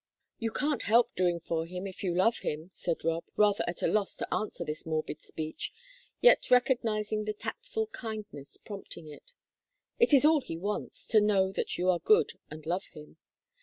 [0.39, 3.87] "You can't help doing for him if you love him," said Rob, rather at a
[3.87, 5.71] loss to answer this morbid speech,
[6.21, 9.35] yet recognizing the tactful kindness prompting it.
[9.99, 13.17] "It is all he wants, to know that you are good and love him.